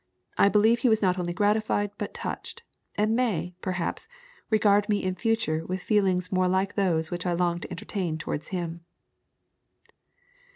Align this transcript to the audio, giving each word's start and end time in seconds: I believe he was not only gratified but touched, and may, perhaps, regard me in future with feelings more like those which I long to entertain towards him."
I 0.35 0.49
believe 0.49 0.79
he 0.79 0.89
was 0.89 1.03
not 1.03 1.19
only 1.19 1.31
gratified 1.31 1.91
but 1.99 2.11
touched, 2.15 2.63
and 2.95 3.15
may, 3.15 3.53
perhaps, 3.61 4.07
regard 4.49 4.89
me 4.89 5.03
in 5.03 5.13
future 5.13 5.63
with 5.63 5.83
feelings 5.83 6.31
more 6.31 6.47
like 6.47 6.73
those 6.73 7.11
which 7.11 7.27
I 7.27 7.33
long 7.33 7.59
to 7.59 7.69
entertain 7.69 8.17
towards 8.17 8.47
him." 8.47 8.83